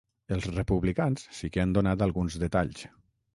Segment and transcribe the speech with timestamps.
[0.35, 2.83] Els republicans sí que han donat alguns detalls.